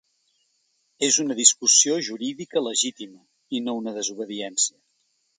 És 1.07 1.17
una 1.23 1.35
discussió 1.39 1.97
jurídica 2.07 2.63
legítima, 2.67 3.19
i 3.59 3.61
no 3.67 3.75
una 3.83 3.93
desobediència. 3.99 4.75